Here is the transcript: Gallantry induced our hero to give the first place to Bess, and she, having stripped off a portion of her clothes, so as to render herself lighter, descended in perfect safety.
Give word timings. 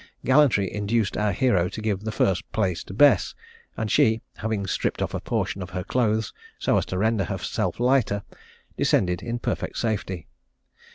Gallantry 0.25 0.73
induced 0.73 1.15
our 1.15 1.31
hero 1.31 1.69
to 1.69 1.79
give 1.79 1.99
the 2.05 2.11
first 2.11 2.51
place 2.51 2.83
to 2.85 2.93
Bess, 2.95 3.35
and 3.77 3.91
she, 3.91 4.23
having 4.37 4.65
stripped 4.65 4.99
off 4.99 5.13
a 5.13 5.19
portion 5.19 5.61
of 5.61 5.69
her 5.69 5.83
clothes, 5.83 6.33
so 6.57 6.75
as 6.79 6.87
to 6.87 6.97
render 6.97 7.25
herself 7.25 7.79
lighter, 7.79 8.23
descended 8.75 9.21
in 9.21 9.37
perfect 9.37 9.77
safety. 9.77 10.25